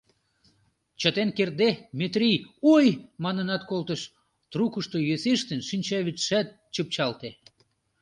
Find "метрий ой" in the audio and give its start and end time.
1.99-2.85